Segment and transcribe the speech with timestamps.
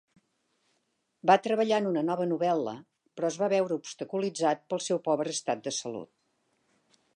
[1.31, 2.73] Va treballar en una nova novel·la,
[3.19, 6.11] però es va veure obstaculitzat per al seu pobre estat de salut.